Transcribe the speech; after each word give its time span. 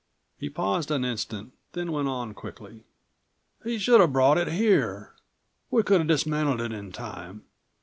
He 0.39 0.49
paused 0.49 0.89
an 0.89 1.05
instant, 1.05 1.53
then 1.73 1.91
went 1.91 2.07
on 2.07 2.33
quickly. 2.33 2.85
"He 3.63 3.77
should 3.77 4.01
have 4.01 4.11
brought 4.13 4.39
it 4.39 4.47
here. 4.47 5.13
We 5.69 5.83
could 5.83 5.99
have 6.01 6.07
dismantled 6.07 6.59
it 6.59 6.71
in 6.71 6.91
time. 6.91 7.43